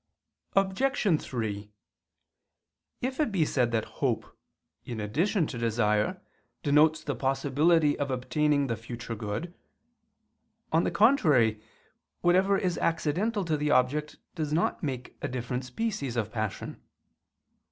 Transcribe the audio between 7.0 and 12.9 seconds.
the possibility of obtaining the future good; on the contrary, whatever is